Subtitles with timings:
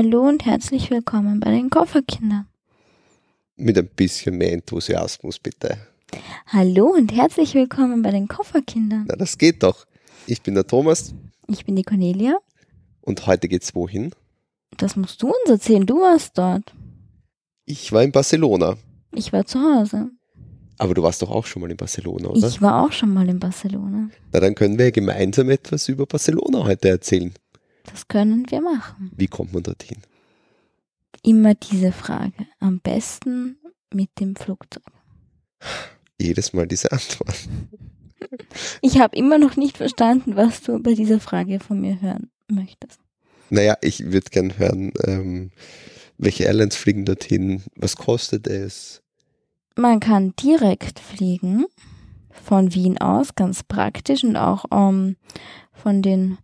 [0.00, 2.46] Hallo und herzlich willkommen bei den Kofferkindern.
[3.56, 5.76] Mit ein bisschen mehr Enthusiasmus, bitte.
[6.46, 9.06] Hallo und herzlich willkommen bei den Kofferkindern.
[9.08, 9.86] Na, das geht doch.
[10.28, 11.16] Ich bin der Thomas.
[11.48, 12.38] Ich bin die Cornelia.
[13.00, 14.12] Und heute geht's wohin?
[14.76, 15.84] Das musst du uns erzählen.
[15.84, 16.72] Du warst dort.
[17.64, 18.76] Ich war in Barcelona.
[19.16, 20.12] Ich war zu Hause.
[20.78, 22.46] Aber du warst doch auch schon mal in Barcelona, oder?
[22.46, 24.10] Ich war auch schon mal in Barcelona.
[24.32, 27.34] Na, dann können wir gemeinsam etwas über Barcelona heute erzählen.
[27.84, 29.10] Das können wir machen.
[29.16, 29.98] Wie kommt man dorthin?
[31.22, 32.46] Immer diese Frage.
[32.60, 33.58] Am besten
[33.92, 34.84] mit dem Flugzeug.
[36.20, 37.36] Jedes Mal diese Antwort.
[38.82, 42.98] Ich habe immer noch nicht verstanden, was du bei dieser Frage von mir hören möchtest.
[43.48, 45.50] Naja, ich würde gern hören, ähm,
[46.18, 49.02] welche Airlines fliegen dorthin, was kostet es?
[49.76, 51.66] Man kann direkt fliegen
[52.44, 55.16] von Wien aus, ganz praktisch und auch ähm,
[55.72, 56.38] von den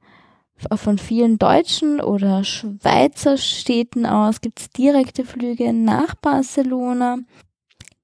[0.77, 7.19] von vielen deutschen oder Schweizer Städten aus gibt es direkte Flüge nach Barcelona.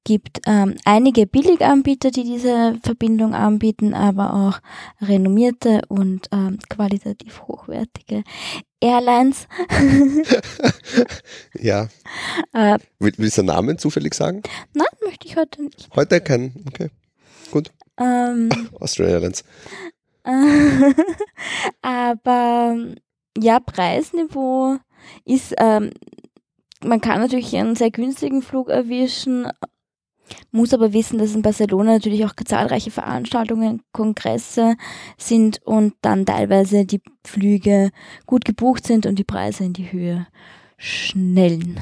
[0.05, 8.25] Gibt ähm, einige Billiganbieter, die diese Verbindung anbieten, aber auch renommierte und ähm, qualitativ hochwertige
[8.81, 9.47] Airlines.
[11.59, 11.89] ja.
[12.55, 14.43] Äh, Willst du einen Namen zufällig sagen?
[14.73, 15.91] Nein, möchte ich heute nicht.
[15.95, 16.89] Heute kein, okay.
[17.51, 17.71] Gut.
[17.99, 18.49] Ähm,
[18.81, 19.45] Austrian Airlines.
[21.83, 22.77] aber
[23.39, 24.77] ja, Preisniveau
[25.25, 25.91] ist, ähm,
[26.85, 29.49] man kann natürlich einen sehr günstigen Flug erwischen,
[30.53, 34.77] muss aber wissen, dass in Barcelona natürlich auch zahlreiche Veranstaltungen, Kongresse
[35.19, 37.91] sind und dann teilweise die Flüge
[38.27, 40.27] gut gebucht sind und die Preise in die Höhe
[40.77, 41.81] schnellen.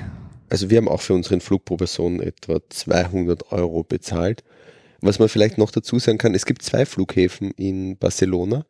[0.51, 4.45] Also wir haben auch für unseren Flug pro Person etwa 200 Euro bezahlt.
[5.01, 8.65] Was man vielleicht noch dazu sagen kann, es gibt zwei Flughäfen in Barcelona.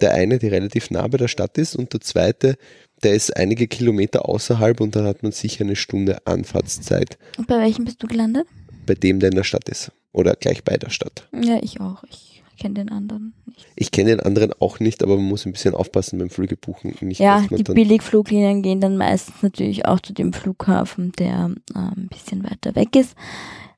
[0.00, 2.56] Der eine, der relativ nah bei der Stadt ist und der zweite,
[3.02, 7.18] der ist einige Kilometer außerhalb und da hat man sicher eine Stunde Anfahrtszeit.
[7.36, 8.46] Und bei welchem bist du gelandet?
[8.86, 9.92] Bei dem, der in der Stadt ist.
[10.12, 11.28] Oder gleich bei der Stadt.
[11.32, 12.04] Ja, ich auch.
[12.04, 13.66] Ich kenne den anderen nicht.
[13.74, 16.94] Ich kenne den anderen auch nicht, aber man muss ein bisschen aufpassen beim Flüge buchen.
[17.00, 22.08] Nicht, ja, die Billigfluglinien gehen dann meistens natürlich auch zu dem Flughafen, der äh, ein
[22.08, 23.14] bisschen weiter weg ist.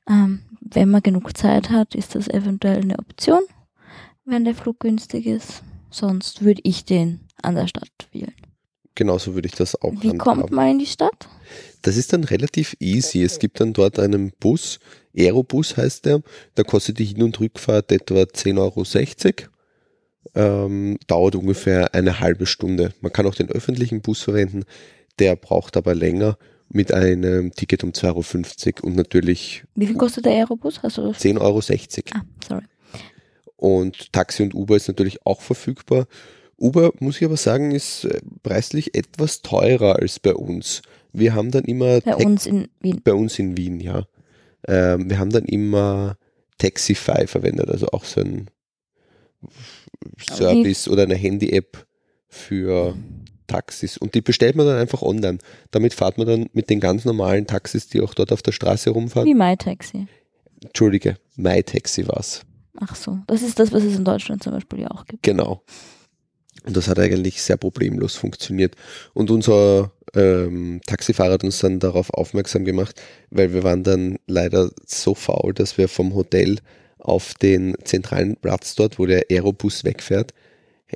[0.07, 0.41] Ähm,
[0.73, 3.41] wenn man genug Zeit hat, ist das eventuell eine Option,
[4.25, 5.63] wenn der Flug günstig ist.
[5.91, 8.33] Sonst würde ich den an der Stadt wählen.
[8.95, 10.17] Genauso würde ich das auch Wie handhaben.
[10.17, 11.27] kommt man in die Stadt?
[11.81, 13.23] Das ist dann relativ easy.
[13.23, 14.79] Es gibt dann dort einen Bus,
[15.15, 16.21] Aerobus heißt der,
[16.55, 19.49] da kostet die Hin- und Rückfahrt etwa 10,60 Euro.
[20.33, 22.93] Ähm, dauert ungefähr eine halbe Stunde.
[23.01, 24.63] Man kann auch den öffentlichen Bus verwenden,
[25.19, 26.37] der braucht aber länger
[26.75, 29.63] mit einem Ticket um 2,50 Euro und natürlich.
[29.75, 30.83] Wie viel kostet der Aerobus?
[30.83, 31.23] Hast du das?
[31.23, 31.59] 10,60 Euro.
[32.13, 32.63] Ah, sorry.
[33.55, 36.05] Und Taxi und Uber ist natürlich auch verfügbar.
[36.57, 40.81] Uber, muss ich aber sagen, ist äh, preislich etwas teurer als bei uns.
[41.13, 42.01] Wir haben dann immer.
[42.01, 43.01] Bei Te uns in Wien.
[43.03, 44.03] Bei uns in Wien, ja.
[44.67, 46.17] Ähm, wir haben dann immer
[46.57, 48.49] Taxify verwendet, also auch so ein
[50.19, 51.85] Service oder eine Handy-App
[52.27, 52.95] für
[53.47, 53.97] Taxis.
[53.97, 55.39] Und die bestellt man dann einfach online.
[55.71, 58.89] Damit fahrt man dann mit den ganz normalen Taxis, die auch dort auf der Straße
[58.89, 59.27] rumfahren.
[59.27, 60.07] Wie MyTaxi.
[60.63, 62.41] Entschuldige, MyTaxi war's.
[62.79, 65.23] Ach so, das ist das, was es in Deutschland zum Beispiel ja auch gibt.
[65.23, 65.61] Genau.
[66.65, 68.75] Und das hat eigentlich sehr problemlos funktioniert.
[69.13, 74.71] Und unser ähm, Taxifahrer hat uns dann darauf aufmerksam gemacht, weil wir waren dann leider
[74.85, 76.57] so faul, dass wir vom Hotel
[76.97, 80.33] auf den zentralen Platz dort, wo der Aerobus wegfährt,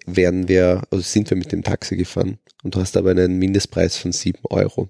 [0.05, 3.97] werden wir, also sind wir mit dem Taxi gefahren und du hast aber einen Mindestpreis
[3.97, 4.89] von 7 Euro.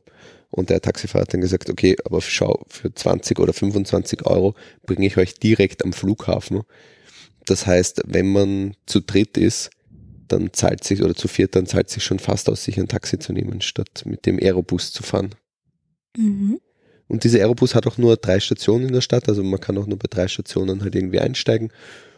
[0.51, 4.55] Und der Taxifahrer hat dann gesagt, okay, aber schau, für 20 oder 25 Euro
[4.85, 6.63] bringe ich euch direkt am Flughafen.
[7.45, 9.69] Das heißt, wenn man zu dritt ist,
[10.27, 13.19] dann zahlt sich, oder zu viert, dann zahlt sich schon fast aus, sich ein Taxi
[13.19, 15.35] zu nehmen, statt mit dem Aerobus zu fahren.
[16.17, 16.59] Mhm.
[17.07, 19.87] Und dieser Aerobus hat auch nur drei Stationen in der Stadt, also man kann auch
[19.87, 21.71] nur bei drei Stationen halt irgendwie einsteigen.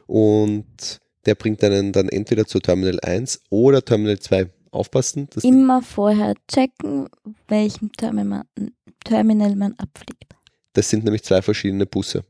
[0.05, 4.49] Und der bringt einen dann entweder zu Terminal 1 oder Terminal 2.
[4.71, 5.27] Aufpassen.
[5.43, 7.09] Immer vorher checken,
[7.49, 8.71] welchem Terminal man,
[9.03, 10.33] Terminal man abfliegt.
[10.73, 12.23] Das sind nämlich zwei verschiedene Busse.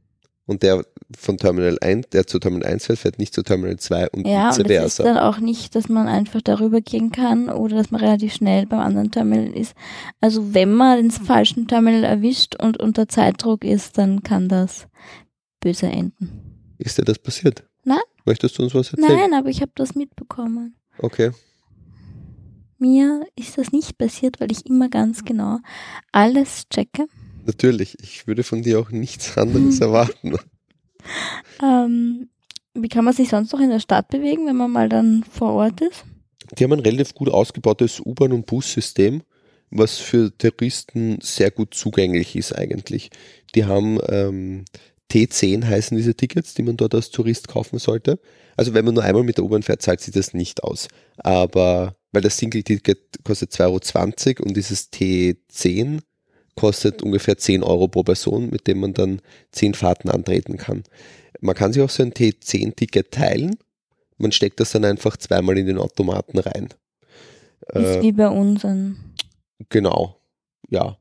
[0.48, 0.84] Und der
[1.16, 4.50] von Terminal 1, der zu Terminal 1 fährt, fährt nicht zu Terminal 2 und ja,
[4.50, 4.74] vice versa.
[4.74, 8.34] Ja, ist dann auch nicht, dass man einfach darüber gehen kann oder dass man relativ
[8.34, 9.76] schnell beim anderen Terminal ist.
[10.20, 14.88] Also wenn man den falschen Terminal erwischt und unter Zeitdruck ist, dann kann das
[15.60, 16.74] böse enden.
[16.80, 17.64] Ist dir das passiert?
[18.26, 19.20] Möchtest du uns was erzählen?
[19.20, 20.76] Nein, aber ich habe das mitbekommen.
[21.00, 21.32] Okay.
[22.78, 25.60] Mir ist das nicht passiert, weil ich immer ganz genau
[26.12, 27.08] alles checke.
[27.46, 30.36] Natürlich, ich würde von dir auch nichts anderes erwarten.
[31.62, 32.30] Ähm,
[32.74, 35.54] wie kann man sich sonst noch in der Stadt bewegen, wenn man mal dann vor
[35.54, 36.06] Ort ist?
[36.58, 39.24] Die haben ein relativ gut ausgebautes U-Bahn- und Bussystem.
[39.70, 43.10] was für Touristen sehr gut zugänglich ist eigentlich.
[43.56, 44.66] Die haben ähm,
[45.12, 48.20] T10 heißen diese Tickets, die man dort als Tourist kaufen sollte.
[48.56, 50.88] Also wenn man nur einmal mit der U-Bahn fährt, zahlt sich das nicht aus.
[51.18, 56.00] Aber weil das Single-Ticket kostet 2,20 Euro und dieses T10
[56.56, 59.22] kostet ungefähr 10 Euro pro Person, mit dem man dann
[59.52, 60.84] 10 Fahrten antreten kann.
[61.40, 63.58] Man kann sich auch so ein T10-Ticket teilen.
[64.18, 66.70] Man steckt das dann einfach zweimal in den Automaten rein.
[67.74, 68.98] Ist äh, wie bei uns ein.
[69.70, 70.18] Genau,
[70.70, 70.98] ja.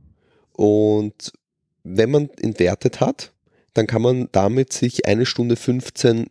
[0.53, 1.33] Und
[1.83, 3.33] wenn man entwertet hat,
[3.75, 6.26] dann kann man damit sich eine Stunde 15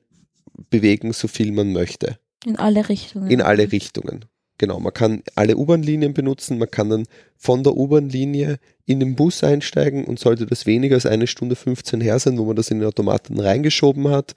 [0.70, 2.18] bewegen, so viel man möchte.
[2.46, 3.30] In alle Richtungen.
[3.30, 4.26] In alle Richtungen.
[4.58, 7.06] Genau, man kann alle U-Bahn-Linien benutzen, man kann dann
[7.38, 12.02] von der U-Bahn-Linie in den Bus einsteigen und sollte das weniger als eine Stunde 15
[12.02, 14.36] her sein, wo man das in den Automaten reingeschoben hat,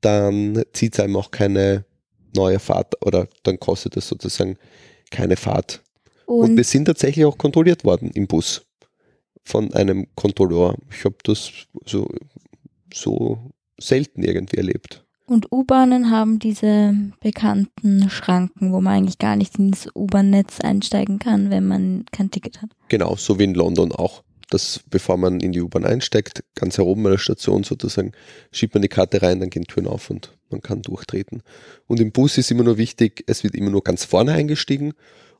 [0.00, 1.84] dann zieht es einem auch keine
[2.34, 4.56] neue Fahrt oder dann kostet es sozusagen
[5.10, 5.82] keine Fahrt.
[6.24, 8.62] Und, und wir sind tatsächlich auch kontrolliert worden im Bus
[9.44, 10.76] von einem Kontrolleur.
[10.90, 11.50] Ich habe das
[11.84, 12.08] so,
[12.92, 15.04] so selten irgendwie erlebt.
[15.26, 21.50] Und U-Bahnen haben diese bekannten Schranken, wo man eigentlich gar nicht ins U-Bahn-Netz einsteigen kann,
[21.50, 22.70] wenn man kein Ticket hat.
[22.88, 24.22] Genau, so wie in London auch.
[24.50, 28.12] Das, bevor man in die U-Bahn einsteigt, ganz herum bei der Station sozusagen,
[28.52, 31.42] schiebt man die Karte rein, dann gehen Türen auf und man kann durchtreten.
[31.86, 34.92] Und im Bus ist immer nur wichtig, es wird immer nur ganz vorne eingestiegen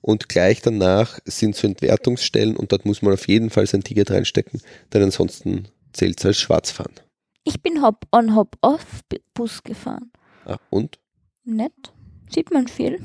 [0.05, 4.11] und gleich danach sind so Entwertungsstellen und dort muss man auf jeden Fall sein Ticket
[4.11, 4.61] reinstecken,
[4.93, 6.93] denn ansonsten zählt es als Schwarzfahren.
[7.43, 10.13] Ich bin Hop-on, Hop-off-Bus gefahren.
[10.45, 10.99] Ah, und?
[11.45, 11.73] Nett.
[12.29, 13.01] Sieht man viel.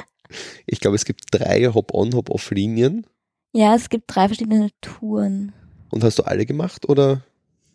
[0.66, 3.06] ich glaube, es gibt drei Hop-on, Hop-off-Linien.
[3.52, 5.52] Ja, es gibt drei verschiedene Touren.
[5.90, 7.22] Und hast du alle gemacht oder?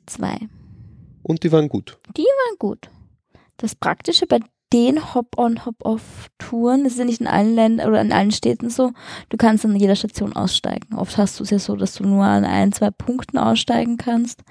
[0.08, 0.40] Zwei.
[1.22, 2.00] Und die waren gut?
[2.18, 2.90] Die waren gut.
[3.58, 4.40] Das Praktische bei
[4.72, 8.92] den Hop-on, Hop-off-Touren, das ist ja nicht in allen Ländern oder in allen Städten so,
[9.30, 10.96] du kannst an jeder Station aussteigen.
[10.96, 14.44] Oft hast du es ja so, dass du nur an ein, zwei Punkten aussteigen kannst.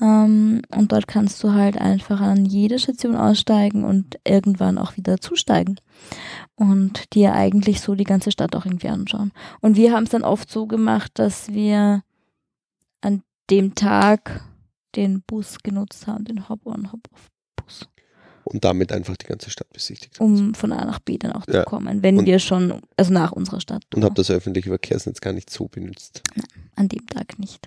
[0.00, 5.18] Ähm, und dort kannst du halt einfach an jede Station aussteigen und irgendwann auch wieder
[5.18, 5.76] zusteigen.
[6.56, 9.32] Und dir eigentlich so die ganze Stadt auch irgendwie anschauen.
[9.60, 12.02] Und wir haben es dann oft so gemacht, dass wir
[13.00, 14.42] an dem Tag
[14.94, 17.33] den Bus genutzt haben, den Hop-on, Hop-off-Bus.
[18.44, 20.20] Und damit einfach die ganze Stadt besichtigt.
[20.20, 21.64] Um von A nach B dann auch zu ja.
[21.64, 23.82] kommen, wenn und wir schon, also nach unserer Stadt.
[23.94, 26.22] Und habe das öffentliche Verkehrsnetz gar nicht so benutzt.
[26.36, 26.46] Nein,
[26.76, 27.66] an dem Tag nicht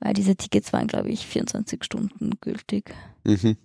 [0.00, 2.94] weil diese Tickets waren, glaube ich, 24 Stunden gültig.
[3.24, 3.56] Mhm.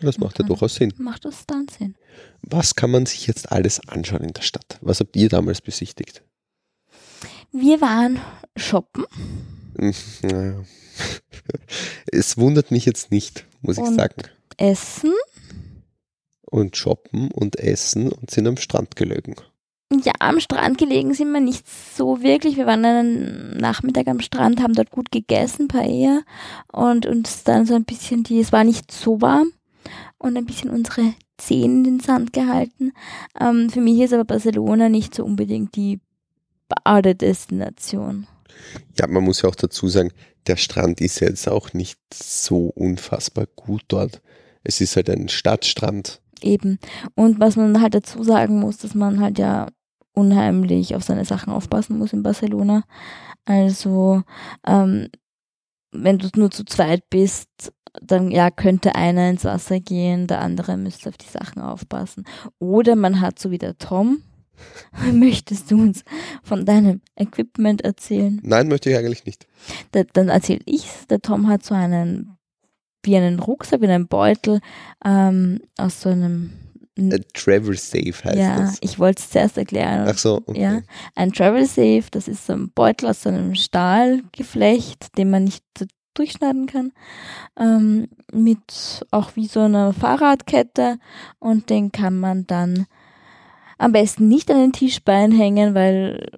[0.00, 0.92] Das macht ja durchaus Sinn.
[0.98, 1.94] Macht das dann Sinn.
[2.42, 4.78] Was kann man sich jetzt alles anschauen in der Stadt?
[4.80, 6.22] Was habt ihr damals besichtigt?
[7.52, 8.18] Wir waren
[8.56, 9.04] shoppen.
[9.78, 10.62] Hm, naja.
[12.06, 14.22] Es wundert mich jetzt nicht, muss und ich sagen.
[14.58, 15.12] Essen.
[16.52, 19.34] Und shoppen und essen und sind am Strand gelegen.
[20.04, 22.56] Ja, am Strand gelegen sind wir nicht so wirklich.
[22.56, 26.22] Wir waren einen Nachmittag am Strand, haben dort gut gegessen, Paella
[26.70, 29.52] und uns dann so ein bisschen die, es war nicht so warm
[30.18, 32.92] und ein bisschen unsere Zehen in den Sand gehalten.
[33.38, 36.00] Ähm, für mich ist aber Barcelona nicht so unbedingt die
[36.68, 38.26] Badedestination.
[38.98, 40.12] Ja, man muss ja auch dazu sagen,
[40.46, 44.22] der Strand ist jetzt auch nicht so unfassbar gut dort.
[44.64, 46.21] Es ist halt ein Stadtstrand.
[46.42, 46.78] Eben.
[47.14, 49.68] Und was man halt dazu sagen muss, dass man halt ja
[50.14, 52.84] unheimlich auf seine Sachen aufpassen muss in Barcelona.
[53.44, 54.22] Also
[54.66, 55.08] ähm,
[55.92, 60.76] wenn du nur zu zweit bist, dann ja könnte einer ins Wasser gehen, der andere
[60.76, 62.24] müsste auf die Sachen aufpassen.
[62.58, 64.22] Oder man hat so wie der Tom.
[65.12, 66.04] Möchtest du uns
[66.42, 68.40] von deinem Equipment erzählen?
[68.44, 69.46] Nein, möchte ich eigentlich nicht.
[69.90, 71.06] Da, dann erzähle ich's.
[71.08, 72.31] Der Tom hat so einen
[73.02, 74.60] wie einen Rucksack, wie einen Beutel
[75.04, 76.52] ähm, aus so einem
[77.32, 78.72] Travel Safe heißt ja, das.
[78.74, 80.06] Ja, ich wollte es zuerst erklären.
[80.08, 80.60] Ach so, okay.
[80.60, 80.80] Ja,
[81.14, 85.64] ein Travel Safe, das ist so ein Beutel aus so einem Stahlgeflecht, den man nicht
[86.14, 86.92] durchschneiden kann,
[87.58, 90.98] ähm, mit auch wie so einer Fahrradkette
[91.38, 92.86] und den kann man dann
[93.82, 96.28] am besten nicht an den Tischbein hängen, weil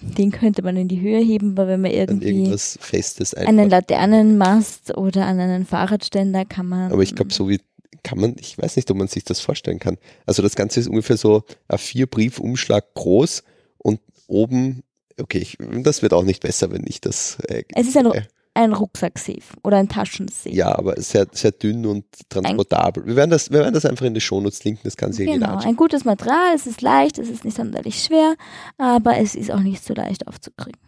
[0.00, 5.26] den könnte man in die Höhe heben, weil wenn man irgendwie Festes einen Laternenmast oder
[5.26, 6.92] an einen Fahrradständer kann man.
[6.92, 7.60] Aber ich glaube, so wie
[8.04, 9.96] kann man, ich weiß nicht, ob man sich das vorstellen kann.
[10.26, 13.42] Also das Ganze ist ungefähr so ein vier Briefumschlag groß
[13.78, 14.84] und oben,
[15.20, 17.38] okay, ich, das wird auch nicht besser, wenn ich das.
[17.48, 18.22] Äh, es ist ein, äh,
[18.54, 20.50] ein Rucksacksafe oder ein Taschensafe.
[20.50, 23.04] Ja, aber sehr, sehr dünn und transportabel.
[23.04, 25.58] wir werden, das, wir werden das einfach in die Shownotes linken, das kann sich Genau,
[25.58, 28.36] ein gutes Material, es ist leicht, es ist nicht sonderlich schwer,
[28.78, 30.80] aber es ist auch nicht so leicht aufzukriegen.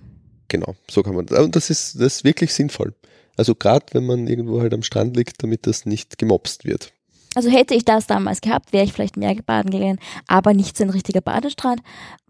[0.48, 1.28] Genau, so kann man.
[1.28, 2.94] Und das ist, das ist wirklich sinnvoll.
[3.36, 6.92] Also gerade wenn man irgendwo halt am Strand liegt, damit das nicht gemobst wird.
[7.34, 10.84] Also hätte ich das damals gehabt, wäre ich vielleicht mehr baden gegangen, aber nicht so
[10.84, 11.82] ein richtiger Badestrand.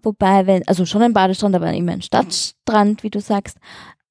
[0.03, 3.59] Wobei, wenn, also schon ein Badestrand, aber immer ein Stadtstrand, wie du sagst.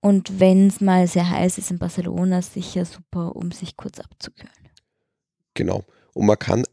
[0.06, 4.54] Und wenn es mal sehr heiß ist in Barcelona, sicher super, um sich kurz abzukühlen.
[5.56, 5.84] Genau.
[6.14, 6.64] Und man kann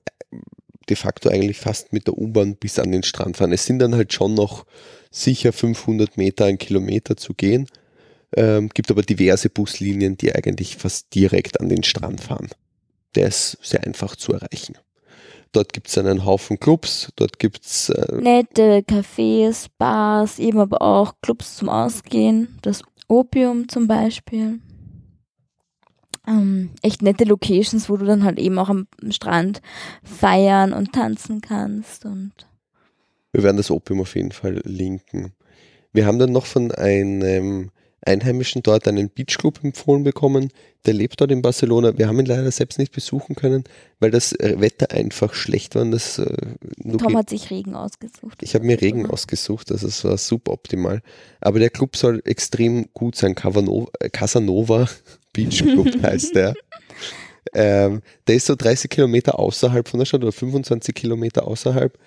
[0.91, 3.55] de facto eigentlich fast mit der U-Bahn bis an den Strand fahren.
[3.55, 4.67] Es sind dann halt schon noch
[5.11, 7.69] sicher 500 Meter, ein Kilometer zu gehen.
[8.37, 12.51] Ähm, gibt aber diverse Buslinien, die eigentlich fast direkt an den Strand fahren.
[13.15, 14.77] Der ist sehr einfach zu erreichen.
[15.53, 20.81] Dort gibt es einen Haufen Clubs, dort gibt es äh nette Cafés, Bars, eben aber
[20.81, 22.83] auch Clubs zum Ausgehen, das
[23.13, 24.61] Opium zum Beispiel.
[26.27, 29.61] Ähm, echt nette Locations, wo du dann halt eben auch am Strand
[30.03, 32.33] feiern und tanzen kannst und
[33.33, 35.33] wir werden das Opium auf jeden Fall linken.
[35.93, 37.71] Wir haben dann noch von einem
[38.05, 40.51] Einheimischen dort einen Beachclub empfohlen bekommen.
[40.87, 41.97] Der lebt dort in Barcelona.
[41.97, 43.65] Wir haben ihn leider selbst nicht besuchen können,
[44.01, 45.85] weil das äh, Wetter einfach schlecht war.
[45.85, 46.37] Das, äh,
[46.99, 48.43] Tom hat sich Regen ausgesucht.
[48.43, 51.01] Ich habe mir Regen ausgesucht, also es war super optimal.
[51.41, 53.35] Aber der Club soll extrem gut sein.
[53.35, 54.89] Casanova, Casanova
[55.33, 56.55] Beach Club heißt der.
[57.55, 61.99] Ähm, der ist so 30 Kilometer außerhalb von der Stadt oder 25 Kilometer außerhalb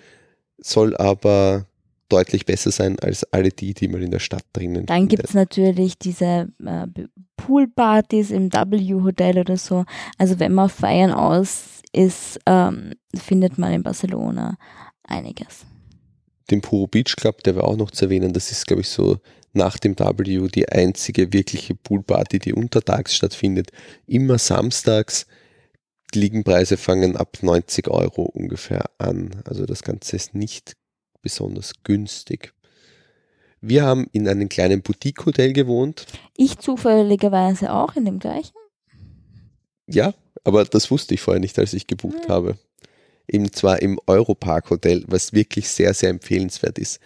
[0.58, 1.66] soll aber
[2.08, 5.34] deutlich besser sein als alle die, die man in der Stadt drinnen Dann gibt es
[5.34, 6.86] natürlich diese äh,
[7.36, 9.84] Poolpartys im W-Hotel oder so.
[10.18, 14.56] Also wenn man feiern aus ist, ähm, findet man in Barcelona
[15.04, 15.64] einiges.
[16.50, 19.18] Den Puro Beach Club, der war auch noch zu erwähnen, das ist, glaube ich, so
[19.52, 23.70] nach dem W die einzige wirkliche Poolparty, die untertags stattfindet.
[24.06, 25.26] Immer samstags
[26.14, 29.42] die Liegenpreise fangen ab 90 Euro ungefähr an.
[29.44, 30.76] Also das Ganze ist nicht
[31.26, 32.52] besonders günstig.
[33.60, 36.06] Wir haben in einem kleinen Boutique-Hotel gewohnt.
[36.36, 38.54] Ich zufälligerweise auch in dem gleichen?
[39.88, 40.14] Ja,
[40.44, 42.28] aber das wusste ich vorher nicht, als ich gebucht ja.
[42.28, 42.58] habe.
[43.26, 47.00] Eben zwar im Europark Hotel, was wirklich sehr, sehr empfehlenswert ist.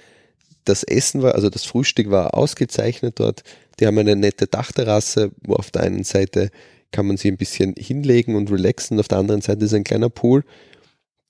[0.66, 3.42] Das Essen war, also das Frühstück war ausgezeichnet dort.
[3.78, 6.50] Die haben eine nette Dachterrasse, wo auf der einen Seite
[6.92, 9.00] kann man sich ein bisschen hinlegen und relaxen.
[9.00, 10.44] Auf der anderen Seite ist ein kleiner Pool.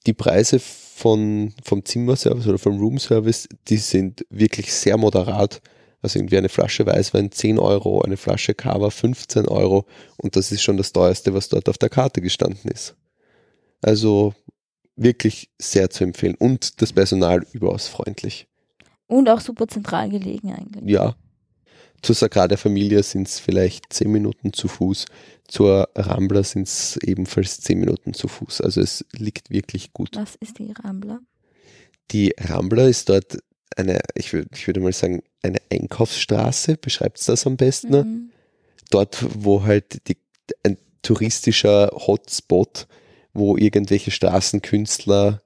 [0.07, 5.61] Die Preise von, vom Zimmerservice oder vom Roomservice, die sind wirklich sehr moderat.
[6.03, 9.85] Also irgendwie eine Flasche Weißwein 10 Euro, eine Flasche Cava 15 Euro
[10.17, 12.97] und das ist schon das teuerste, was dort auf der Karte gestanden ist.
[13.83, 14.35] Also
[14.97, 18.47] wirklich sehr zu empfehlen und das Personal überaus freundlich.
[19.07, 20.85] Und auch super zentral gelegen eigentlich.
[20.87, 21.17] Ja,
[22.03, 25.07] zur Sagrada Familia sind es vielleicht zehn Minuten zu Fuß.
[25.47, 28.61] Zur Rambla sind es ebenfalls zehn Minuten zu Fuß.
[28.61, 30.17] Also es liegt wirklich gut.
[30.17, 31.21] Was ist die Rambla?
[32.11, 33.39] Die Rambla ist dort
[33.77, 37.91] eine, ich, würd, ich würde mal sagen, eine Einkaufsstraße, beschreibt es das am besten.
[37.91, 38.31] Mhm.
[38.91, 40.17] Dort, wo halt die,
[40.63, 42.87] ein touristischer Hotspot,
[43.33, 45.43] wo irgendwelche Straßenkünstler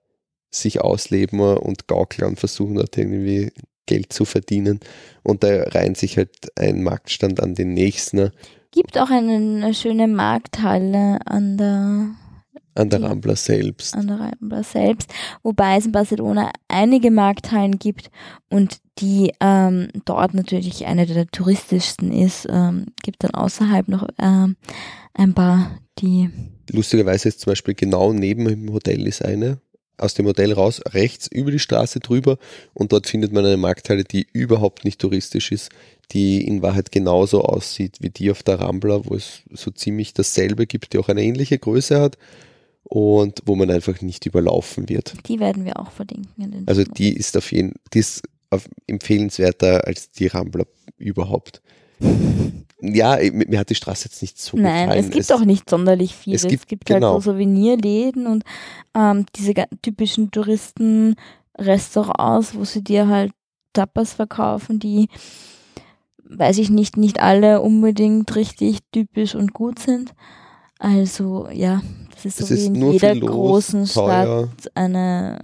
[0.50, 3.52] sich ausleben und gaukeln und versuchen dort irgendwie
[3.86, 4.80] Geld zu verdienen.
[5.22, 8.30] Und da reihen sich halt ein Marktstand an den nächsten.
[8.70, 12.10] Gibt auch eine, schöne Markthalle an der
[12.76, 13.94] an der Rambla selbst.
[13.94, 15.12] An der Rambla selbst.
[15.44, 18.10] Wobei es in Barcelona einige Markthallen gibt
[18.50, 22.48] und die ähm, dort natürlich eine der touristischsten ist.
[22.50, 24.56] Ähm, gibt dann außerhalb noch ähm,
[25.14, 26.30] ein paar, die.
[26.70, 29.60] Lustigerweise ist zum Beispiel genau neben dem Hotel ist eine,
[29.96, 32.38] aus dem Hotel raus, rechts über die Straße drüber
[32.72, 35.70] und dort findet man eine Markthalle, die überhaupt nicht touristisch ist,
[36.12, 40.66] die in Wahrheit genauso aussieht wie die auf der Rambla, wo es so ziemlich dasselbe
[40.66, 42.18] gibt, die auch eine ähnliche Größe hat
[42.84, 45.14] und wo man einfach nicht überlaufen wird.
[45.26, 46.64] Die werden wir auch verlinken.
[46.66, 50.64] also die ist auf jeden, die ist auf, empfehlenswerter als die Rambla
[50.98, 51.62] überhaupt.
[52.92, 55.04] Ja, mir hat die Straße jetzt nicht so Nein, gefallen.
[55.04, 56.34] es gibt es, auch nicht sonderlich viel.
[56.34, 57.14] Es gibt, es gibt genau.
[57.14, 58.44] halt so Souvenirläden und
[58.94, 63.32] ähm, diese typischen Touristenrestaurants, wo sie dir halt
[63.72, 65.08] Tapas verkaufen, die,
[66.24, 70.14] weiß ich nicht, nicht alle unbedingt richtig typisch und gut sind.
[70.78, 71.82] Also ja,
[72.14, 74.48] das ist so es wie ist in jeder los, großen teuer.
[74.58, 75.38] Stadt eine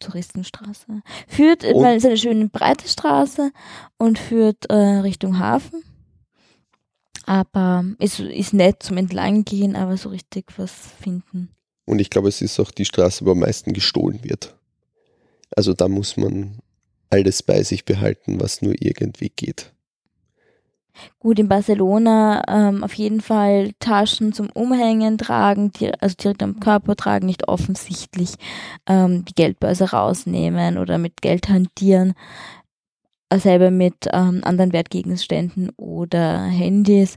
[0.00, 1.02] Touristenstraße.
[1.28, 3.50] Führt, weil es eine schöne breite Straße
[3.98, 5.82] und führt äh, Richtung Hafen.
[7.26, 11.48] Aber es ist nett zum Entlanggehen, aber so richtig was finden.
[11.84, 14.56] Und ich glaube, es ist auch die Straße, wo am meisten gestohlen wird.
[15.54, 16.58] Also da muss man
[17.10, 19.72] alles bei sich behalten, was nur irgendwie geht.
[21.18, 26.60] Gut, in Barcelona ähm, auf jeden Fall Taschen zum Umhängen tragen, die, also direkt am
[26.60, 28.34] Körper tragen, nicht offensichtlich
[28.86, 32.14] ähm, die Geldbörse rausnehmen oder mit Geld hantieren
[33.38, 37.16] selber mit ähm, anderen Wertgegenständen oder Handys.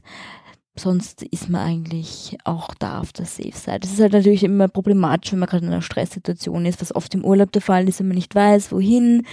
[0.78, 3.80] sonst ist man eigentlich auch da auf der Safe Side.
[3.80, 7.14] Das ist halt natürlich immer problematisch, wenn man gerade in einer Stresssituation ist, was oft
[7.14, 9.26] im Urlaub der Fall ist, wenn man nicht weiß, wohin,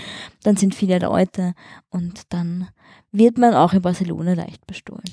[0.44, 1.54] dann sind viele Leute
[1.90, 2.70] und dann
[3.12, 5.04] wird man auch in Barcelona leicht bestohlen.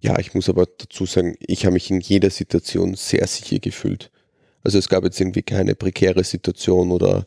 [0.00, 4.10] Ja, ich muss aber dazu sagen, ich habe mich in jeder Situation sehr sicher gefühlt.
[4.62, 7.26] Also es gab jetzt irgendwie keine prekäre Situation oder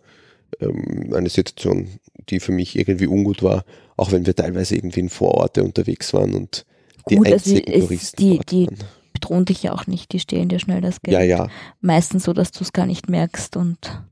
[0.59, 1.87] ähm, eine Situation,
[2.29, 6.33] die für mich irgendwie ungut war, auch wenn wir teilweise irgendwie in Vororte unterwegs waren
[6.33, 6.65] und
[7.09, 8.77] die Gut, also einzigen es- Touristen die- dort die- waren.
[9.13, 11.13] Bedrohen dich ja auch nicht, die stehlen dir schnell das Geld.
[11.17, 11.49] Ja, ja.
[11.81, 14.03] Meistens so, dass du es gar nicht merkst und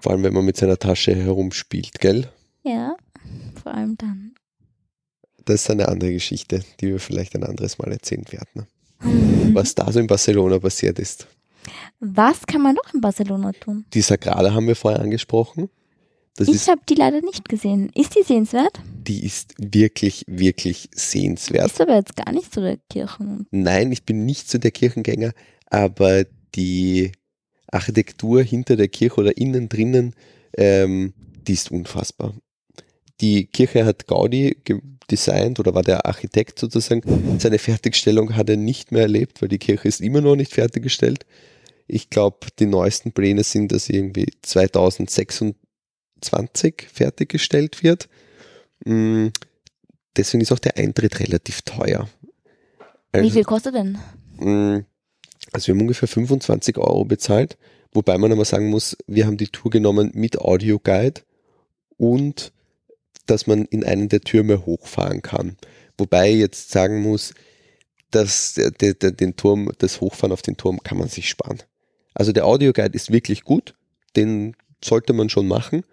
[0.00, 2.28] Vor allem, wenn man mit seiner Tasche herumspielt, gell?
[2.64, 2.96] ja,
[3.62, 4.34] vor allem dann.
[5.44, 8.48] Das ist eine andere Geschichte, die wir vielleicht ein anderes Mal erzählen werden.
[9.04, 9.54] ne?
[9.54, 11.26] Was da so in Barcelona passiert ist.
[12.00, 13.84] Was kann man noch in Barcelona tun?
[13.94, 15.68] Die Sagrada haben wir vorher angesprochen.
[16.36, 17.90] Das ich habe die leider nicht gesehen.
[17.94, 18.80] Ist die sehenswert?
[19.06, 21.66] die ist wirklich, wirklich sehenswert.
[21.66, 23.46] Ist aber jetzt gar nicht so der Kirchen.
[23.50, 25.32] Nein, ich bin nicht so der Kirchengänger,
[25.66, 27.12] aber die
[27.70, 30.14] Architektur hinter der Kirche oder innen drinnen,
[30.56, 31.14] ähm,
[31.46, 32.34] die ist unfassbar.
[33.20, 34.56] Die Kirche hat Gaudi
[35.10, 37.38] designt oder war der Architekt sozusagen.
[37.38, 41.24] Seine Fertigstellung hat er nicht mehr erlebt, weil die Kirche ist immer noch nicht fertiggestellt.
[41.92, 45.54] Ich glaube, die neuesten Pläne sind, dass irgendwie 2026
[46.92, 48.08] fertiggestellt wird.
[48.84, 49.28] Mm,
[50.16, 52.06] Deswegen ist auch der Eintritt relativ teuer.
[53.12, 53.98] Wie Also- viel kostet denn?
[54.38, 54.84] Mm,
[55.52, 57.56] Also wir haben ungefähr 25 Euro bezahlt,
[57.92, 61.22] wobei man aber sagen muss, wir haben die Tour genommen mit Audioguide
[61.98, 62.52] und
[63.26, 65.56] dass man in einen der Türme hochfahren kann.
[65.98, 67.34] Wobei ich jetzt sagen muss,
[68.10, 71.62] dass den Turm, das Hochfahren auf den Turm kann man sich sparen.
[72.14, 73.74] Also der Audioguide ist wirklich gut,
[74.16, 74.54] den
[74.84, 75.84] sollte man schon machen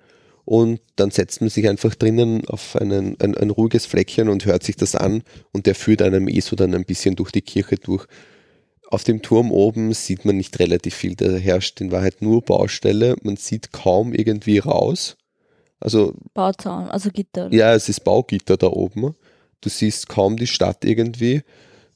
[0.46, 4.64] und dann setzt man sich einfach drinnen auf einen, ein, ein ruhiges Fleckchen und hört
[4.64, 7.76] sich das an und der führt einem eh so dann ein bisschen durch die Kirche
[7.76, 8.08] durch.
[8.88, 13.16] Auf dem Turm oben sieht man nicht relativ viel, da herrscht in Wahrheit nur Baustelle,
[13.22, 15.18] man sieht kaum irgendwie raus.
[15.80, 17.54] Also Bauzaun, also Gitter.
[17.54, 19.16] ja, es ist Baugitter da oben.
[19.62, 21.44] Du siehst kaum die Stadt irgendwie.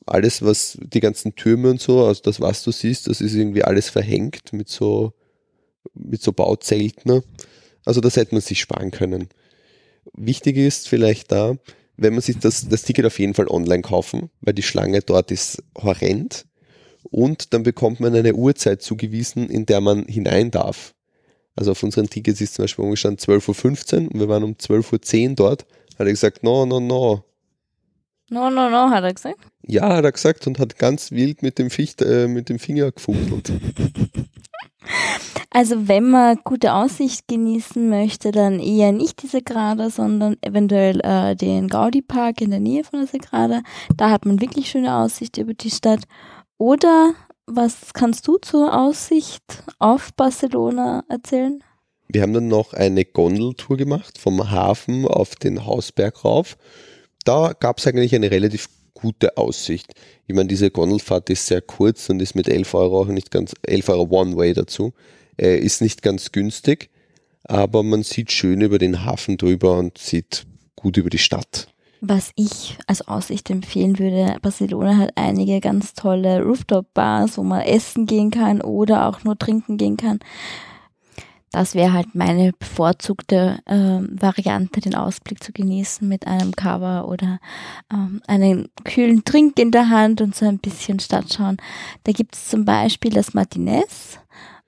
[0.05, 3.63] Alles, was die ganzen Türme und so, also das, was du siehst, das ist irgendwie
[3.63, 5.13] alles verhängt mit so,
[5.93, 7.21] mit so Bauzelten.
[7.85, 9.29] Also das hätte man sich sparen können.
[10.13, 11.55] Wichtig ist vielleicht da,
[11.97, 15.31] wenn man sich das, das Ticket auf jeden Fall online kaufen, weil die Schlange dort
[15.31, 16.45] ist horrend.
[17.03, 20.93] Und dann bekommt man eine Uhrzeit zugewiesen, in der man hinein darf.
[21.55, 25.29] Also auf unseren Tickets ist zum Beispiel umgestanden 12.15 Uhr und wir waren um 12.10
[25.29, 25.65] Uhr dort.
[25.99, 27.23] Hat er gesagt, no, no, no.
[28.29, 29.38] No, no, no, hat er gesagt.
[29.65, 32.91] Ja, hat er gesagt und hat ganz wild mit dem, Ficht, äh, mit dem Finger
[32.91, 33.51] gefuchtelt.
[35.55, 41.36] Also wenn man gute Aussicht genießen möchte, dann eher nicht die Sagrada, sondern eventuell äh,
[41.36, 43.62] den Gaudi Park in der Nähe von der Sagrada.
[43.95, 46.05] Da hat man wirklich schöne Aussicht über die Stadt.
[46.57, 47.13] Oder
[47.45, 49.43] was kannst du zur Aussicht
[49.77, 51.63] auf Barcelona erzählen?
[52.07, 56.57] Wir haben dann noch eine Gondeltour gemacht vom Hafen auf den Hausberg rauf.
[57.23, 59.93] Da gab es eigentlich eine relativ gute Aussicht.
[60.27, 63.53] Ich meine, diese Gondelfahrt ist sehr kurz und ist mit 11 Euro auch nicht ganz,
[63.63, 64.93] 11 Euro One-Way dazu,
[65.39, 66.89] äh, ist nicht ganz günstig,
[67.43, 71.67] aber man sieht schön über den Hafen drüber und sieht gut über die Stadt.
[72.05, 78.05] Was ich als Aussicht empfehlen würde, Barcelona hat einige ganz tolle Rooftop-Bars, wo man essen
[78.05, 80.19] gehen kann oder auch nur trinken gehen kann.
[81.53, 87.39] Das wäre halt meine bevorzugte ähm, Variante, den Ausblick zu genießen mit einem Cover oder
[87.93, 91.57] ähm, einem kühlen Trink in der Hand und so ein bisschen Stadt schauen.
[92.05, 94.17] Da gibt es zum Beispiel das Martinez.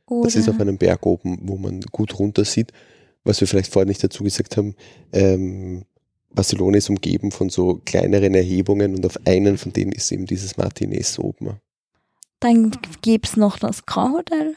[0.06, 2.72] Oder Das ist auf einem Berg oben, wo man gut runter sieht.
[3.24, 4.76] Was wir vielleicht vorher nicht dazu gesagt haben,
[5.12, 5.86] ähm,
[6.36, 10.56] Barcelona ist umgeben von so kleineren Erhebungen und auf einen von denen ist eben dieses
[10.56, 11.58] Martinez oben.
[12.42, 14.56] dann gäbe es noch das Grand Hotel.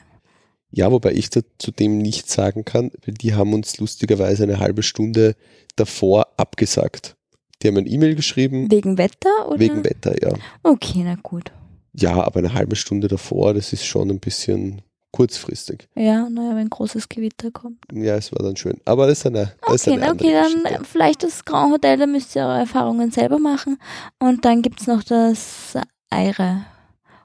[0.70, 4.58] Ja, wobei ich da zu dem nichts sagen kann, weil die haben uns lustigerweise eine
[4.58, 5.34] halbe Stunde
[5.76, 7.16] davor abgesagt.
[7.62, 9.48] Die haben ein E-Mail geschrieben, Wegen Wetter?
[9.48, 9.58] Oder?
[9.58, 10.32] wegen Wetter, ja.
[10.62, 11.50] Okay, na gut.
[11.94, 15.88] Ja, aber eine halbe Stunde davor, das ist schon ein bisschen kurzfristig.
[15.96, 17.78] Ja, naja, wenn großes Gewitter kommt.
[17.92, 18.78] Ja, es war dann schön.
[18.84, 20.84] Aber das ist eine, das ist Okay, eine na, andere okay, dann Geschichte.
[20.84, 23.78] vielleicht das Grand Hotel, da müsst ihr eure Erfahrungen selber machen.
[24.18, 25.74] Und dann gibt es noch das
[26.10, 26.66] Eire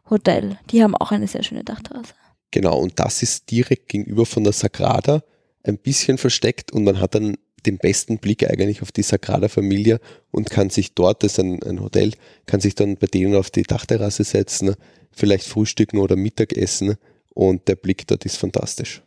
[0.10, 0.58] Hotel.
[0.71, 2.13] Die haben auch eine sehr schöne Dachterrasse.
[2.53, 5.23] Genau, und das ist direkt gegenüber von der Sagrada,
[5.63, 7.35] ein bisschen versteckt und man hat dann
[7.65, 9.97] den besten Blick eigentlich auf die Sagrada Familia
[10.29, 12.11] und kann sich dort, das ist ein, ein Hotel,
[12.45, 14.75] kann sich dann bei denen auf die Dachterrasse setzen,
[15.11, 16.97] vielleicht frühstücken oder Mittagessen
[17.33, 19.01] und der Blick dort ist fantastisch.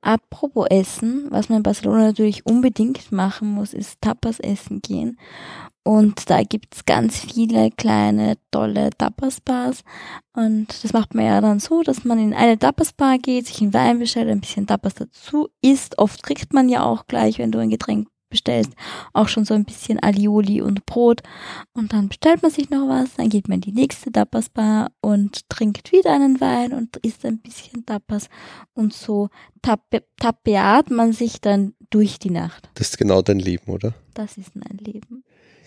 [0.00, 5.18] Apropos Essen, was man in Barcelona natürlich unbedingt machen muss, ist Tapas essen gehen.
[5.86, 9.84] Und da gibt's ganz viele kleine, tolle Tapas-Bars.
[10.32, 13.72] Und das macht man ja dann so, dass man in eine Tapas-Bar geht, sich einen
[13.72, 15.98] Wein bestellt, ein bisschen Tapas dazu isst.
[15.98, 18.72] Oft kriegt man ja auch gleich, wenn du ein Getränk bestellst,
[19.12, 21.22] auch schon so ein bisschen Alioli und Brot.
[21.72, 25.48] Und dann bestellt man sich noch was, dann geht man in die nächste Tapas-Bar und
[25.48, 28.28] trinkt wieder einen Wein und isst ein bisschen Tapas.
[28.74, 29.28] Und so
[29.62, 32.68] tappe, tappeat man sich dann durch die Nacht.
[32.74, 33.94] Das ist genau dein Leben, oder?
[34.14, 35.22] Das ist mein Leben.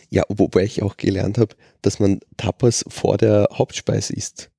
[0.09, 4.49] Ja, wobei ich auch gelernt habe, dass man Tapas vor der Hauptspeise isst.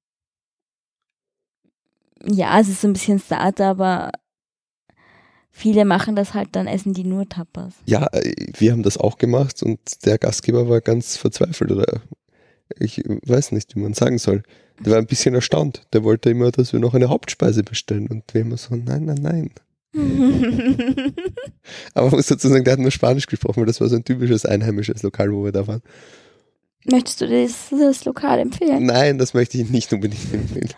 [2.24, 4.12] Ja, es ist so ein bisschen sad, aber
[5.50, 7.74] viele machen das halt, dann essen die nur Tapas.
[7.86, 12.02] Ja, äh, wir haben das auch gemacht und der Gastgeber war ganz verzweifelt oder
[12.78, 14.42] ich weiß nicht, wie man sagen soll.
[14.78, 15.86] Der war ein bisschen erstaunt.
[15.92, 19.18] Der wollte immer, dass wir noch eine Hauptspeise bestellen und wir immer so, nein, nein,
[19.20, 19.50] nein.
[21.94, 24.04] Aber man muss dazu sagen, der hat nur Spanisch gesprochen, weil das war so ein
[24.04, 25.82] typisches einheimisches Lokal, wo wir da waren.
[26.84, 27.26] Möchtest du
[27.78, 28.86] das Lokal empfehlen?
[28.86, 30.70] Nein, das möchte ich nicht unbedingt empfehlen.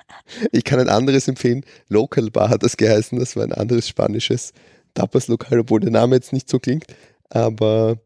[0.51, 1.65] Ich kann ein anderes empfehlen.
[1.89, 3.19] Local Bar hat das geheißen.
[3.19, 4.53] Das war ein anderes spanisches
[4.95, 6.87] Tapas-Lokal, obwohl der Name jetzt nicht so klingt.
[7.31, 7.99] Aber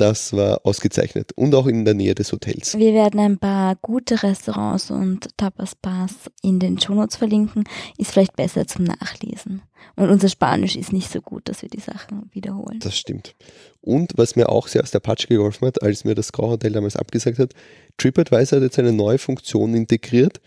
[0.00, 2.76] das war ausgezeichnet und auch in der Nähe des Hotels.
[2.78, 7.64] Wir werden ein paar gute Restaurants und Tapas-Bars in den Shownotes verlinken.
[7.98, 9.62] Ist vielleicht besser zum Nachlesen.
[9.96, 12.78] Und unser Spanisch ist nicht so gut, dass wir die Sachen wiederholen.
[12.80, 13.34] Das stimmt.
[13.80, 16.96] Und was mir auch sehr aus der Patsch geholfen hat, als mir das Grauhotel damals
[16.96, 17.52] abgesagt hat,
[17.96, 20.40] TripAdvisor hat jetzt eine neue Funktion integriert,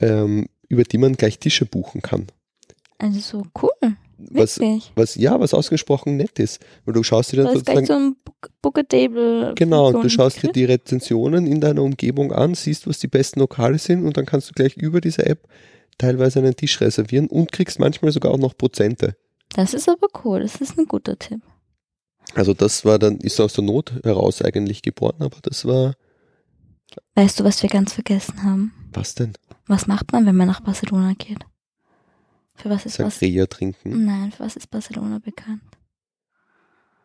[0.00, 2.26] ähm, über die man gleich Tische buchen kann.
[2.98, 3.96] Also so cool.
[4.18, 4.92] Was, Wirklich?
[4.96, 6.60] was, ja, was ausgesprochen nett ist.
[6.84, 9.52] Weil du schaust dir dann Da ist gleich sozusagen so ein Book- Booker-Table.
[9.56, 13.38] Genau, du Funktion schaust dir die Rezensionen in deiner Umgebung an, siehst, was die besten
[13.40, 15.46] Lokale sind und dann kannst du gleich über diese App
[15.98, 19.16] teilweise einen Tisch reservieren und kriegst manchmal sogar auch noch Prozente.
[19.54, 20.40] Das ist aber cool.
[20.40, 21.40] Das ist ein guter Tipp.
[22.34, 25.94] Also das war dann, ist aus der Not heraus eigentlich geboren, aber das war,
[27.14, 28.72] Weißt du, was wir ganz vergessen haben?
[28.92, 29.34] was denn?
[29.66, 31.38] Was macht man, wenn man nach Barcelona geht?
[32.60, 32.96] Für was ist?
[32.96, 34.04] Sangria trinken.
[34.04, 35.62] Nein, für was ist Barcelona bekannt?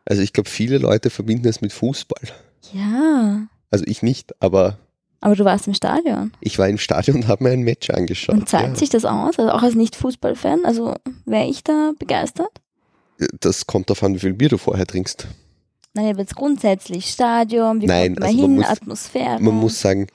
[0.05, 2.29] Also ich glaube, viele Leute verbinden es mit Fußball.
[2.73, 3.47] Ja.
[3.71, 4.77] Also ich nicht, aber
[5.21, 6.33] Aber du warst im Stadion.
[6.41, 8.35] ich war im Stadion und habe mir ein Match angeschaut.
[8.35, 8.75] Und zahlt ja.
[8.75, 9.39] sich das aus?
[9.39, 10.65] Also auch als Nicht-Fußball-Fan?
[10.65, 12.51] Also wäre ich da begeistert?
[13.39, 15.27] Das kommt darauf an, wie viel Bier du vorher trinkst.
[15.93, 19.39] Nein, aber jetzt grundsätzlich Stadion, wie Nein, kommt man also man hin, muss- Atmosphäre.
[19.39, 20.07] Man muss sagen,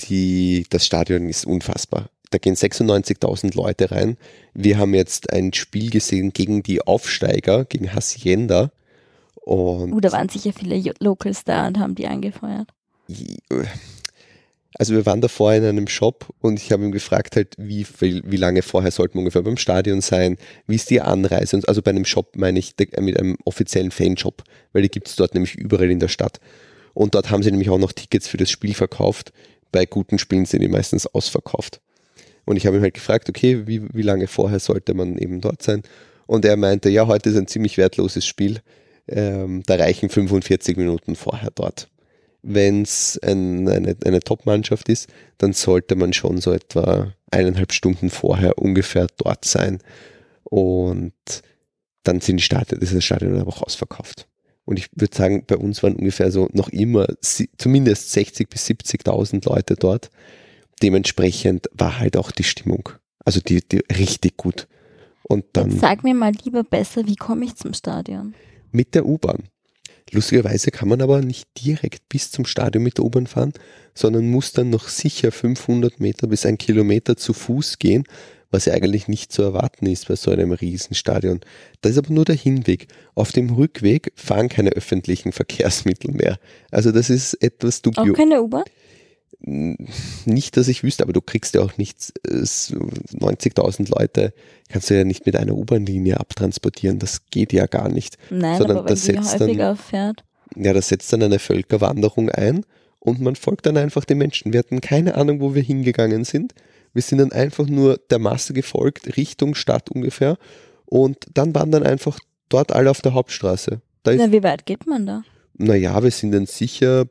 [0.00, 2.08] die, das Stadion ist unfassbar.
[2.30, 4.16] Da gehen 96.000 Leute rein.
[4.54, 8.70] Wir haben jetzt ein Spiel gesehen gegen die Aufsteiger, gegen Hacienda.
[9.34, 12.68] Und Uh, da waren sicher viele Locals da und haben die angefeuert.
[14.74, 18.22] also wir waren davor in einem Shop und ich habe ihn gefragt halt, wie, viel,
[18.24, 21.82] wie lange vorher sollten wir ungefähr beim Stadion sein, wie ist die Anreise, und also
[21.82, 25.56] bei einem Shop meine ich mit einem offiziellen Fanshop, weil die gibt es dort nämlich
[25.56, 26.38] überall in der Stadt.
[26.94, 29.32] Und dort haben sie nämlich auch noch Tickets für das Spiel verkauft.
[29.72, 31.80] Bei guten Spielen sind die meistens ausverkauft.
[32.50, 35.62] Und ich habe ihn halt gefragt, okay, wie, wie lange vorher sollte man eben dort
[35.62, 35.82] sein?
[36.26, 38.58] Und er meinte, ja, heute ist ein ziemlich wertloses Spiel.
[39.06, 41.88] Ähm, da reichen 45 Minuten vorher dort.
[42.42, 45.06] Wenn es ein, eine, eine Top-Mannschaft ist,
[45.38, 49.78] dann sollte man schon so etwa eineinhalb Stunden vorher ungefähr dort sein.
[50.42, 51.12] Und
[52.02, 54.26] dann sind die Stadion, ist das Stadion aber auch ausverkauft.
[54.64, 59.48] Und ich würde sagen, bei uns waren ungefähr so noch immer zumindest 60 bis 70.000
[59.48, 60.10] Leute dort.
[60.82, 62.88] Dementsprechend war halt auch die Stimmung,
[63.24, 64.66] also die, die richtig gut.
[65.22, 68.34] Und dann Jetzt sag mir mal lieber besser, wie komme ich zum Stadion?
[68.72, 69.44] mit der U-Bahn.
[70.12, 73.52] Lustigerweise kann man aber nicht direkt bis zum Stadion mit der U-Bahn fahren,
[73.94, 78.04] sondern muss dann noch sicher 500 Meter bis ein Kilometer zu Fuß gehen,
[78.52, 81.40] was ja eigentlich nicht zu erwarten ist bei so einem Riesenstadion.
[81.80, 82.86] Das ist aber nur der Hinweg.
[83.14, 86.38] Auf dem Rückweg fahren keine öffentlichen Verkehrsmittel mehr.
[86.70, 88.16] Also das ist etwas Auch dubios.
[88.16, 88.64] keine U-Bahn?
[89.42, 94.34] Nicht, dass ich wüsste, aber du kriegst ja auch nicht äh, so 90.000 Leute,
[94.68, 96.98] kannst du ja nicht mit einer U-Bahn-Linie abtransportieren.
[96.98, 98.18] Das geht ja gar nicht.
[98.30, 100.24] Nein, Sondern aber wenn das setzt dann- häufiger fährt.
[100.56, 102.66] Ja, das setzt dann eine Völkerwanderung ein
[102.98, 104.52] und man folgt dann einfach den Menschen.
[104.52, 106.54] Wir hatten keine Ahnung, wo wir hingegangen sind.
[106.92, 110.36] Wir sind dann einfach nur der Masse gefolgt, Richtung Stadt ungefähr.
[110.86, 113.80] Und dann waren dann einfach dort alle auf der Hauptstraße.
[114.02, 115.22] Da Na, wie weit geht man da?
[115.56, 117.04] naja, wir sind dann sicher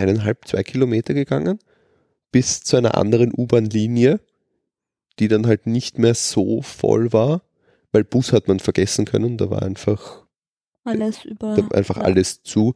[0.00, 1.58] eineinhalb, zwei Kilometer gegangen
[2.32, 4.20] bis zu einer anderen U-Bahn-Linie,
[5.18, 7.42] die dann halt nicht mehr so voll war,
[7.92, 10.24] weil Bus hat man vergessen können, da war einfach
[10.84, 11.56] Alles über.
[11.72, 12.02] einfach ja.
[12.02, 12.74] alles zu.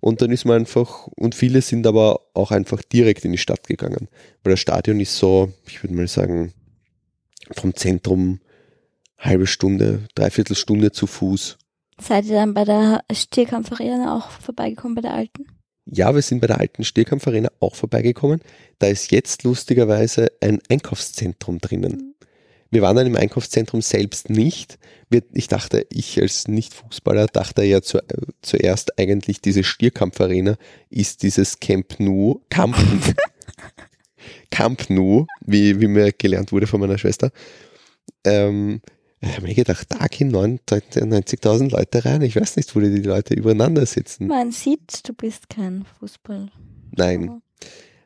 [0.00, 3.66] Und dann ist man einfach, und viele sind aber auch einfach direkt in die Stadt
[3.66, 4.08] gegangen.
[4.42, 6.52] Weil das Stadion ist so, ich würde mal sagen,
[7.52, 8.40] vom Zentrum
[9.18, 11.56] halbe Stunde, dreiviertel Stunde zu Fuß.
[11.98, 15.46] Seid ihr dann bei der Stierkampfarena auch vorbeigekommen, bei der alten?
[15.86, 18.40] Ja, wir sind bei der alten Stierkampfarena auch vorbeigekommen.
[18.78, 21.92] Da ist jetzt lustigerweise ein Einkaufszentrum drinnen.
[21.92, 22.16] Mhm.
[22.70, 24.78] Wir waren dann im Einkaufszentrum selbst nicht.
[25.32, 28.02] Ich dachte, ich als Nicht-Fußballer dachte ja zu, äh,
[28.42, 30.56] zuerst eigentlich, diese Stierkampfarena
[30.90, 32.76] ist dieses Camp Nou, Camp,
[34.50, 37.30] Camp Nou, wie, wie mir gelernt wurde von meiner Schwester.
[38.24, 38.80] Ähm,
[39.20, 42.22] ich habe mir gedacht, da gehen 90.000 Leute rein.
[42.22, 44.26] Ich weiß nicht, wo die, Leute übereinander sitzen.
[44.26, 46.50] Man sieht, du bist kein Fußball.
[46.92, 47.40] Nein.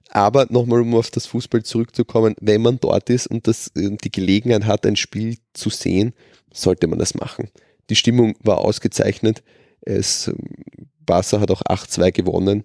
[0.08, 4.10] Aber nochmal, um auf das Fußball zurückzukommen, wenn man dort ist und das, äh, die
[4.10, 6.12] Gelegenheit hat, ein Spiel zu sehen,
[6.52, 7.48] sollte man das machen.
[7.90, 9.42] Die Stimmung war ausgezeichnet.
[9.82, 10.30] Es,
[11.06, 12.64] Barca hat auch 8-2 gewonnen.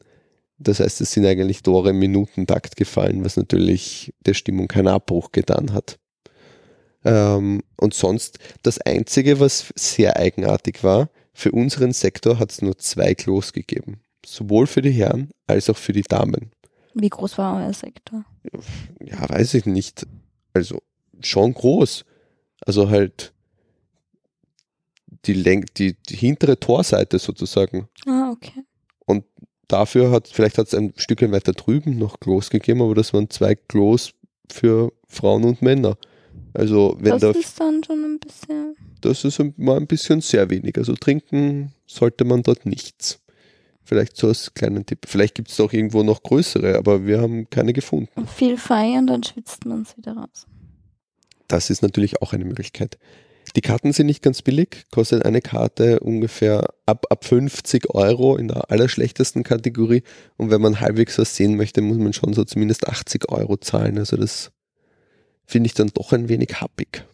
[0.58, 5.32] Das heißt, es sind eigentlich Tore im Minutentakt gefallen, was natürlich der Stimmung keinen Abbruch
[5.32, 6.00] getan hat.
[7.06, 12.78] Ähm, und sonst, das Einzige, was sehr eigenartig war, für unseren Sektor hat es nur
[12.78, 14.02] zwei Klos gegeben.
[14.26, 16.52] Sowohl für die Herren als auch für die Damen.
[16.96, 18.26] Wie groß war euer Sektor?
[19.04, 20.08] Ja, weiß ich nicht.
[20.54, 20.82] Also
[21.22, 22.06] schon groß.
[22.66, 23.34] Also halt
[25.26, 27.88] die, Lenk die, die hintere Torseite sozusagen.
[28.08, 28.64] Ah, okay.
[29.06, 29.26] Und
[29.68, 33.30] dafür hat, vielleicht hat es ein Stückchen weiter drüben noch Klos gegeben, aber das waren
[33.30, 34.12] zwei Klos
[34.50, 35.98] für Frauen und Männer.
[36.56, 38.76] Also wenn das da, ist dann schon ein bisschen.
[39.02, 40.78] Das ist mal ein bisschen sehr wenig.
[40.78, 43.20] Also trinken sollte man dort nichts.
[43.84, 45.06] Vielleicht so als kleinen Tipp.
[45.06, 48.28] Vielleicht gibt es auch irgendwo noch größere, aber wir haben keine gefunden.
[48.28, 50.48] Viel feiern, dann schwitzt man es wieder raus.
[51.48, 52.98] Das ist natürlich auch eine Möglichkeit.
[53.56, 58.48] Die Karten sind nicht ganz billig, kostet eine Karte ungefähr ab, ab 50 Euro in
[58.48, 60.04] der allerschlechtesten Kategorie.
[60.36, 63.98] Und wenn man halbwegs was sehen möchte, muss man schon so zumindest 80 Euro zahlen.
[63.98, 64.52] Also das
[65.46, 67.06] finde ich dann doch ein wenig happig.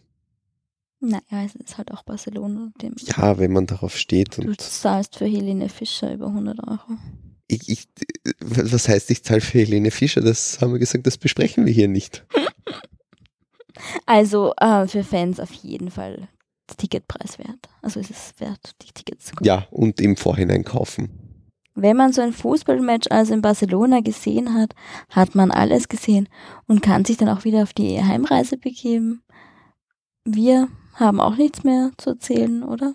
[1.00, 2.70] Naja, es ist halt auch Barcelona.
[2.80, 4.38] Dem ja, wenn man darauf steht.
[4.38, 6.98] du zahlst für Helene Fischer über 100 Euro.
[7.48, 7.88] Ich, ich,
[8.40, 10.20] was heißt, ich zahle für Helene Fischer?
[10.20, 12.24] Das haben wir gesagt, das besprechen wir hier nicht.
[14.06, 16.28] Also äh, für Fans auf jeden Fall
[16.76, 17.68] Ticketpreis wert.
[17.82, 19.46] Also es ist wert, die Tickets zu kaufen.
[19.46, 21.21] Ja, und im Vorhinein kaufen.
[21.74, 24.74] Wenn man so ein Fußballmatch also in Barcelona gesehen hat,
[25.08, 26.28] hat man alles gesehen
[26.66, 29.22] und kann sich dann auch wieder auf die Heimreise begeben.
[30.24, 32.94] Wir haben auch nichts mehr zu erzählen, oder?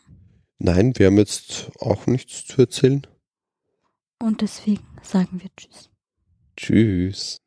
[0.60, 3.06] Nein, wir haben jetzt auch nichts zu erzählen.
[4.20, 5.90] Und deswegen sagen wir Tschüss.
[6.56, 7.38] Tschüss.